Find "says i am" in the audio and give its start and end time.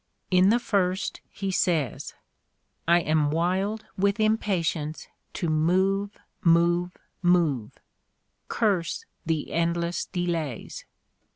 1.51-3.29